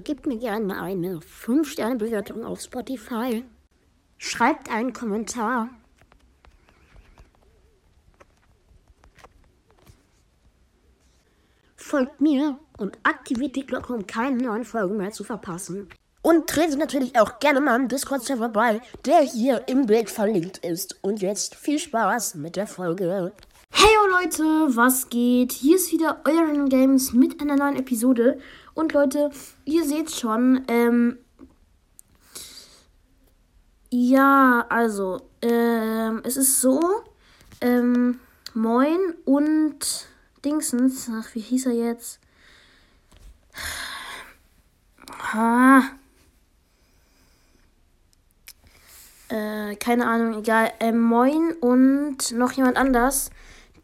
Gebt 0.00 0.26
mir 0.26 0.38
gerne 0.38 0.80
eine 0.80 1.18
5-Sterne-Bewertung 1.18 2.44
auf 2.44 2.60
Spotify. 2.60 3.44
Schreibt 4.18 4.70
einen 4.70 4.92
Kommentar. 4.92 5.70
Folgt 11.76 12.20
mir 12.20 12.58
und 12.76 12.98
aktiviert 13.02 13.56
die 13.56 13.64
Glocke, 13.64 13.94
um 13.94 14.06
keine 14.06 14.36
neuen 14.42 14.64
Folgen 14.64 14.98
mehr 14.98 15.10
zu 15.10 15.24
verpassen. 15.24 15.88
Und 16.20 16.48
tretet 16.48 16.78
natürlich 16.78 17.18
auch 17.18 17.38
gerne 17.38 17.60
mal 17.60 17.80
im 17.80 17.88
Discord-Server 17.88 18.50
bei, 18.50 18.82
der 19.06 19.20
hier 19.20 19.66
im 19.68 19.86
Bild 19.86 20.10
verlinkt 20.10 20.58
ist. 20.58 20.98
Und 21.02 21.22
jetzt 21.22 21.54
viel 21.54 21.78
Spaß 21.78 22.34
mit 22.34 22.56
der 22.56 22.66
Folge. 22.66 23.32
Hey 23.70 23.90
Leute, 24.10 24.42
was 24.76 25.08
geht? 25.08 25.52
Hier 25.52 25.76
ist 25.76 25.92
wieder 25.92 26.22
Euren 26.24 26.68
Games 26.68 27.12
mit 27.12 27.40
einer 27.40 27.56
neuen 27.56 27.76
Episode. 27.76 28.40
Und 28.74 28.92
Leute, 28.92 29.30
ihr 29.64 29.84
seht 29.84 30.10
schon, 30.10 30.64
ähm, 30.68 31.18
ja, 33.90 34.66
also, 34.68 35.20
ähm, 35.42 36.20
es 36.24 36.36
ist 36.36 36.60
so, 36.60 36.80
ähm, 37.60 38.18
Moin 38.54 38.98
und 39.24 40.08
Dingsens, 40.44 41.08
ach, 41.12 41.34
wie 41.34 41.40
hieß 41.40 41.66
er 41.66 41.72
jetzt? 41.72 42.20
Ah. 45.32 45.82
Äh, 49.28 49.76
keine 49.76 50.06
Ahnung, 50.06 50.38
egal. 50.38 50.72
Äh, 50.80 50.92
Moin 50.92 51.52
und 51.60 52.32
noch 52.32 52.52
jemand 52.52 52.76
anders. 52.76 53.30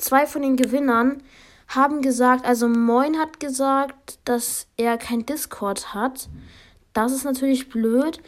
Zwei 0.00 0.26
von 0.26 0.40
den 0.40 0.56
Gewinnern 0.56 1.22
haben 1.68 2.00
gesagt, 2.00 2.46
also 2.46 2.68
Moin 2.68 3.18
hat 3.18 3.38
gesagt, 3.38 4.18
dass 4.24 4.66
er 4.78 4.96
kein 4.96 5.26
Discord 5.26 5.92
hat. 5.92 6.30
Das 6.94 7.12
ist 7.12 7.24
natürlich 7.24 7.68
blöd. 7.68 8.18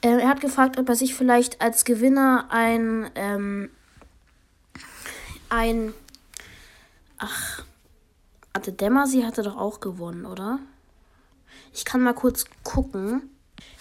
Äh, 0.00 0.18
er 0.18 0.28
hat 0.28 0.40
gefragt, 0.40 0.76
ob 0.76 0.88
er 0.88 0.96
sich 0.96 1.14
vielleicht 1.14 1.60
als 1.60 1.84
Gewinner 1.84 2.46
ein, 2.50 3.08
ähm, 3.14 3.70
ein, 5.48 5.94
ach, 7.18 7.62
hatte 8.52 8.72
Dämmersi 8.72 9.22
hatte 9.22 9.44
doch 9.44 9.56
auch 9.56 9.78
gewonnen, 9.78 10.26
oder? 10.26 10.58
Ich 11.72 11.84
kann 11.84 12.02
mal 12.02 12.12
kurz 12.12 12.46
gucken. 12.64 13.30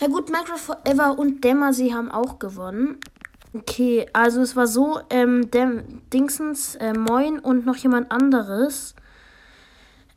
Ja 0.00 0.08
gut, 0.08 0.30
Minecraft 0.30 0.56
Forever 0.56 1.18
und 1.18 1.44
Dämmersee 1.44 1.92
haben 1.92 2.10
auch 2.10 2.38
gewonnen. 2.38 2.98
Okay, 3.56 4.06
also 4.12 4.40
es 4.40 4.56
war 4.56 4.66
so, 4.66 4.98
ähm, 5.10 5.48
Dem 5.52 6.02
Dingsens, 6.12 6.74
äh, 6.74 6.92
Moin 6.92 7.38
und 7.38 7.64
noch 7.64 7.76
jemand 7.76 8.10
anderes 8.10 8.96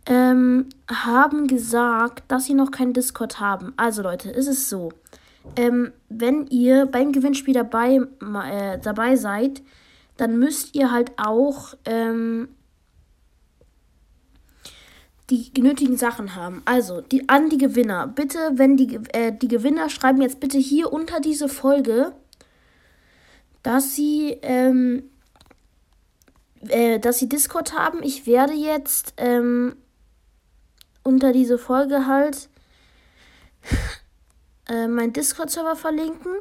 ähm, 0.07 0.69
haben 0.89 1.45
gesagt, 1.45 2.23
dass 2.30 2.45
sie 2.45 2.55
noch 2.55 2.71
keinen 2.71 2.93
Discord 2.93 3.39
haben. 3.39 3.73
Also 3.77 4.02
Leute, 4.02 4.31
ist 4.31 4.47
es 4.47 4.69
so, 4.69 4.91
ähm, 5.55 5.91
wenn 6.09 6.47
ihr 6.47 6.88
beim 6.88 7.11
Gewinnspiel 7.11 7.53
dabei, 7.53 8.02
äh, 8.49 8.80
dabei 8.80 9.15
seid, 9.15 9.61
dann 10.17 10.39
müsst 10.39 10.73
ihr 10.75 10.91
halt 10.91 11.11
auch 11.17 11.75
ähm, 11.85 12.49
die 15.30 15.52
nötigen 15.61 15.97
Sachen 15.97 16.35
haben. 16.35 16.61
Also, 16.65 17.02
die, 17.02 17.27
an 17.27 17.49
die 17.49 17.58
Gewinner. 17.58 18.08
Bitte, 18.08 18.39
wenn 18.53 18.77
die, 18.77 18.97
äh, 19.11 19.31
die 19.31 19.49
Gewinner 19.49 19.89
schreiben 19.89 20.21
jetzt 20.21 20.39
bitte 20.39 20.58
hier 20.58 20.91
unter 20.91 21.19
diese 21.19 21.49
Folge, 21.49 22.14
dass 23.67 23.95
sie, 23.98 24.30
ähm, 24.44 25.10
äh, 26.70 27.00
dass 27.00 27.20
sie 27.20 27.28
Discord 27.28 27.78
haben. 27.78 28.02
Ich 28.02 28.26
werde 28.26 28.54
jetzt 28.54 29.14
ähm, 29.17 29.76
unter 31.04 31.33
diese 31.33 31.58
Folge 31.58 32.08
halt 32.08 32.48
äh, 34.70 34.88
meinen 34.88 35.11
Discord-Server 35.11 35.76
verlinken. 35.76 36.32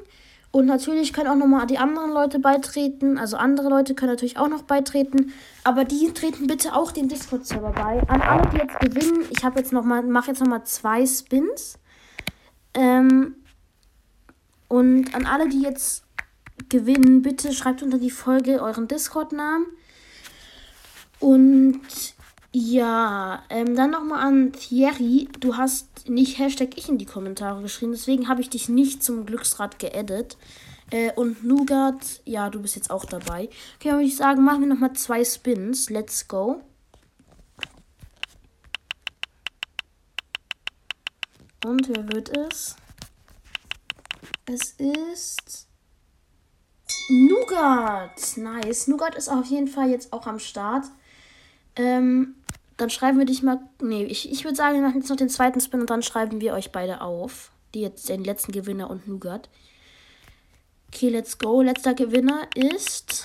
Und 0.53 0.67
natürlich 0.67 1.13
können 1.13 1.27
auch 1.27 1.35
nochmal 1.35 1.67
die 1.67 1.79
anderen 1.79 2.13
Leute 2.13 2.39
beitreten. 2.39 3.19
Also 3.19 3.37
andere 3.39 3.71
Leute 3.71 3.97
können 3.97 4.13
natürlich 4.13 4.39
auch 4.39 4.49
noch 4.49 4.63
beitreten. 4.63 5.33
Aber 5.65 5.83
die 5.85 6.13
treten 6.15 6.47
bitte 6.47 6.77
auch 6.77 6.93
den 6.93 7.09
Discord-Server 7.09 7.73
bei. 7.73 8.09
An 8.09 8.23
alle, 8.23 8.49
die 8.51 8.59
jetzt 8.59 8.79
gewinnen, 8.79 9.25
ich 9.37 9.43
habe 9.43 9.59
jetzt 9.59 9.73
noch 9.73 9.85
mal, 9.85 10.01
mache 10.05 10.29
jetzt 10.29 10.39
nochmal 10.39 10.63
zwei 10.63 11.05
Spins. 11.05 11.77
Ähm, 12.73 13.35
und 14.69 15.13
an 15.13 15.27
alle, 15.27 15.49
die 15.49 15.63
jetzt 15.63 16.06
gewinnen, 16.69 17.23
bitte 17.23 17.53
schreibt 17.53 17.83
unter 17.83 17.99
die 17.99 18.11
Folge 18.11 18.63
euren 18.63 18.89
Discord-Namen. 18.89 19.67
Und 21.21 21.81
ja, 22.53 23.43
ähm, 23.51 23.75
dann 23.77 23.91
nochmal 23.91 24.27
an 24.27 24.53
Thierry. 24.53 25.29
Du 25.41 25.57
hast 25.57 26.09
nicht 26.09 26.39
Hashtag 26.39 26.77
ich 26.77 26.89
in 26.89 26.99
die 26.99 27.05
Kommentare 27.05 27.61
geschrieben, 27.63 27.93
deswegen 27.93 28.29
habe 28.29 28.41
ich 28.41 28.51
dich 28.51 28.69
nicht 28.69 29.03
zum 29.03 29.27
Glücksrad 29.27 29.79
geedit. 29.79 30.37
Äh, 30.91 31.13
und 31.13 31.45
Nougat, 31.45 32.23
ja, 32.25 32.49
du 32.49 32.63
bist 32.63 32.77
jetzt 32.77 32.91
auch 32.91 33.05
dabei. 33.05 33.51
Okay, 33.77 33.91
würde 33.91 34.05
ich 34.05 34.17
sagen, 34.17 34.45
machen 34.45 34.61
wir 34.61 34.69
nochmal 34.69 34.93
zwei 34.93 35.25
Spins. 35.25 35.91
Let's 35.91 36.29
go. 36.29 36.63
Und 41.65 41.89
wer 41.89 42.09
wird 42.13 42.37
es? 42.37 42.77
Es 44.47 44.77
ist 44.79 45.67
Nougat. 47.09 48.37
Nice. 48.37 48.89
Nougat 48.89 49.15
ist 49.15 49.29
auf 49.29 49.47
jeden 49.47 49.69
Fall 49.69 49.91
jetzt 49.91 50.13
auch 50.13 50.27
am 50.27 50.39
Start. 50.39 50.87
Ähm, 51.77 52.35
dann 52.77 52.91
schreiben 52.91 53.19
wir 53.19 53.27
dich 53.27 53.43
mal. 53.43 53.61
Nee, 53.81 54.05
ich, 54.05 54.31
ich 54.31 54.45
würde 54.45 54.57
sagen, 54.57 54.75
wir 54.75 54.83
machen 54.83 55.01
jetzt 55.01 55.09
noch 55.09 55.17
den 55.17 55.29
zweiten 55.29 55.61
Spin 55.61 55.81
und 55.81 55.91
dann 55.91 56.03
schreiben 56.03 56.41
wir 56.41 56.55
euch 56.55 56.73
beide 56.73 57.01
auf. 57.01 57.53
Die 57.75 57.81
jetzt 57.81 58.09
den 58.09 58.25
letzten 58.25 58.53
Gewinner 58.53 58.91
und 58.91 59.07
Nougat. 59.07 59.49
Okay, 60.89 61.11
let's 61.11 61.39
go. 61.39 61.63
Letzter 61.63 61.95
Gewinner 61.95 62.49
ist. 62.55 63.25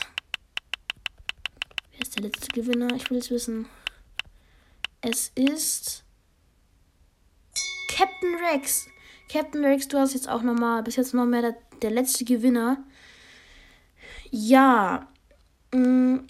Wer 1.91 2.01
ist 2.01 2.15
der 2.15 2.23
letzte 2.23 2.47
Gewinner? 2.49 2.93
Ich 2.95 3.09
will 3.09 3.17
es 3.17 3.31
wissen. 3.31 3.67
Es 5.01 5.31
ist. 5.35 6.03
Captain 7.87 8.35
Rex. 8.51 8.87
Captain 9.31 9.63
Rex, 9.63 9.87
du 9.87 9.97
hast 9.97 10.13
jetzt 10.13 10.29
auch 10.29 10.41
nochmal, 10.41 10.83
bis 10.83 10.97
jetzt 10.97 11.13
noch 11.13 11.25
mehr 11.25 11.41
der, 11.41 11.55
der 11.81 11.91
letzte 11.91 12.25
Gewinner. 12.25 12.83
Ja. 14.31 15.07
Mh, 15.73 15.79
mm, 15.79 16.27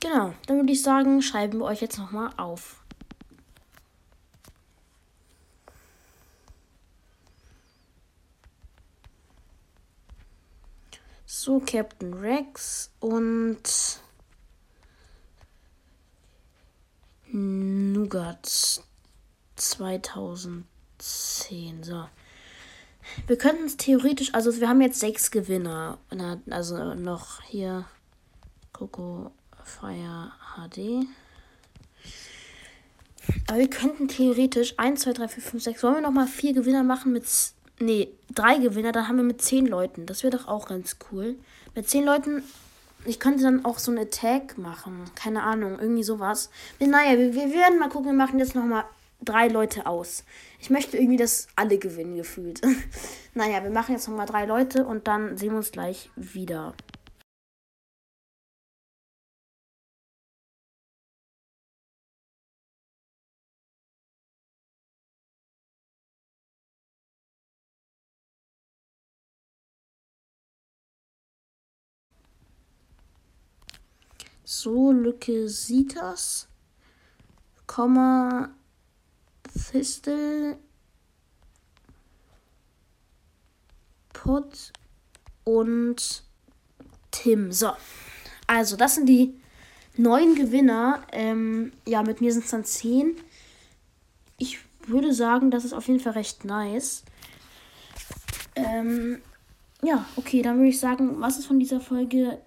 Genau, 0.00 0.34
dann 0.46 0.56
würde 0.58 0.72
ich 0.72 0.82
sagen, 0.82 1.22
schreiben 1.22 1.58
wir 1.58 1.66
euch 1.66 1.80
jetzt 1.80 1.98
nochmal 1.98 2.30
auf. 2.36 2.82
So, 11.24 11.60
Captain 11.60 12.14
Rex 12.14 12.90
und 13.00 14.00
Nougat 17.32 18.82
2010. 19.56 21.82
So. 21.82 22.08
Wir 23.26 23.36
könnten 23.36 23.64
es 23.64 23.76
theoretisch, 23.76 24.34
also 24.34 24.58
wir 24.60 24.68
haben 24.68 24.80
jetzt 24.80 25.00
sechs 25.00 25.30
Gewinner. 25.30 25.98
Also 26.50 26.94
noch 26.94 27.42
hier 27.42 27.84
Coco 28.72 29.32
Fire 29.64 30.32
HD. 30.54 31.06
Aber 33.48 33.58
wir 33.58 33.70
könnten 33.70 34.08
theoretisch 34.08 34.74
1, 34.78 35.00
2, 35.00 35.12
3, 35.14 35.28
4, 35.28 35.42
5, 35.42 35.62
6. 35.62 35.82
Wollen 35.82 35.94
wir 35.96 36.00
nochmal 36.00 36.26
vier 36.26 36.52
Gewinner 36.52 36.82
machen 36.82 37.12
mit. 37.12 37.24
Nee, 37.78 38.08
drei 38.34 38.56
Gewinner, 38.56 38.92
dann 38.92 39.08
haben 39.08 39.16
wir 39.16 39.24
mit 39.24 39.42
zehn 39.42 39.66
Leuten. 39.66 40.06
Das 40.06 40.22
wäre 40.22 40.36
doch 40.36 40.48
auch 40.48 40.66
ganz 40.66 40.96
cool. 41.10 41.36
Mit 41.74 41.88
zehn 41.88 42.04
Leuten. 42.04 42.42
Ich 43.04 43.20
könnte 43.20 43.42
dann 43.42 43.64
auch 43.64 43.78
so 43.78 43.90
einen 43.90 44.00
Attack 44.00 44.56
machen. 44.56 45.04
Keine 45.14 45.42
Ahnung, 45.42 45.78
irgendwie 45.78 46.02
sowas. 46.02 46.50
Naja, 46.80 47.18
wir, 47.18 47.34
wir 47.34 47.52
werden 47.52 47.78
mal 47.78 47.88
gucken. 47.88 48.06
Wir 48.06 48.16
machen 48.16 48.38
jetzt 48.38 48.54
nochmal 48.54 48.84
drei 49.28 49.48
Leute 49.48 49.86
aus. 49.86 50.24
Ich 50.60 50.70
möchte 50.70 50.96
irgendwie, 50.96 51.16
dass 51.18 51.48
alle 51.56 51.78
gewinnen, 51.78 52.16
gefühlt. 52.16 52.62
naja, 53.34 53.62
wir 53.62 53.70
machen 53.70 53.92
jetzt 53.92 54.08
nochmal 54.08 54.26
drei 54.26 54.46
Leute 54.46 54.86
und 54.86 55.06
dann 55.06 55.36
sehen 55.36 55.50
wir 55.50 55.58
uns 55.58 55.72
gleich 55.72 56.10
wieder. 56.16 56.74
So, 74.48 74.92
Lücke 74.92 75.48
sieht 75.48 75.96
das. 75.96 76.46
Komma, 77.66 78.54
Fistel, 79.56 80.56
Pot 84.12 84.72
und 85.44 86.22
Tim. 87.10 87.52
So, 87.52 87.72
also 88.46 88.76
das 88.76 88.96
sind 88.96 89.06
die 89.06 89.40
neun 89.96 90.34
Gewinner. 90.34 91.02
Ähm, 91.12 91.72
ja, 91.86 92.02
mit 92.02 92.20
mir 92.20 92.32
sind 92.32 92.44
es 92.44 92.50
dann 92.50 92.64
zehn. 92.64 93.16
Ich 94.38 94.58
würde 94.86 95.12
sagen, 95.12 95.50
das 95.50 95.64
ist 95.64 95.72
auf 95.72 95.88
jeden 95.88 96.00
Fall 96.00 96.12
recht 96.12 96.44
nice. 96.44 97.04
Ähm, 98.54 99.20
ja, 99.82 100.06
okay, 100.16 100.42
dann 100.42 100.56
würde 100.56 100.68
ich 100.68 100.80
sagen, 100.80 101.20
was 101.20 101.38
ist 101.38 101.46
von 101.46 101.60
dieser 101.60 101.80
Folge? 101.80 102.40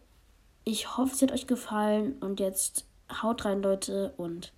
Ich 0.64 0.98
hoffe, 0.98 1.14
es 1.14 1.22
hat 1.22 1.32
euch 1.32 1.48
gefallen 1.48 2.14
und 2.20 2.40
jetzt 2.40 2.86
haut 3.22 3.46
rein, 3.46 3.62
Leute, 3.62 4.14
und 4.18 4.52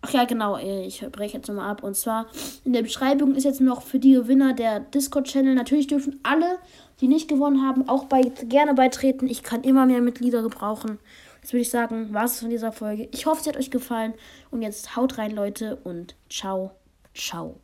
Ach 0.00 0.10
ja, 0.12 0.24
genau, 0.24 0.56
äh, 0.56 0.86
ich 0.86 1.04
breche 1.10 1.38
jetzt 1.38 1.48
nochmal 1.48 1.70
ab. 1.70 1.82
Und 1.82 1.96
zwar 1.96 2.26
in 2.64 2.72
der 2.72 2.82
Beschreibung 2.82 3.34
ist 3.34 3.44
jetzt 3.44 3.60
noch 3.60 3.82
für 3.82 3.98
die 3.98 4.12
Gewinner 4.12 4.54
der 4.54 4.80
Discord-Channel. 4.80 5.54
Natürlich 5.54 5.88
dürfen 5.88 6.20
alle, 6.22 6.58
die 7.00 7.08
nicht 7.08 7.28
gewonnen 7.28 7.66
haben, 7.66 7.88
auch 7.88 8.04
bei, 8.04 8.22
gerne 8.22 8.74
beitreten. 8.74 9.26
Ich 9.26 9.42
kann 9.42 9.62
immer 9.62 9.86
mehr 9.86 10.00
Mitglieder 10.00 10.42
gebrauchen. 10.42 10.98
Jetzt 11.42 11.52
würde 11.52 11.62
ich 11.62 11.70
sagen, 11.70 12.12
war 12.12 12.24
es 12.24 12.40
von 12.40 12.50
dieser 12.50 12.72
Folge. 12.72 13.08
Ich 13.12 13.26
hoffe, 13.26 13.40
es 13.40 13.46
hat 13.46 13.56
euch 13.56 13.70
gefallen. 13.70 14.14
Und 14.50 14.62
jetzt 14.62 14.96
haut 14.96 15.18
rein, 15.18 15.34
Leute, 15.34 15.76
und 15.82 16.14
ciao, 16.28 16.72
ciao. 17.14 17.60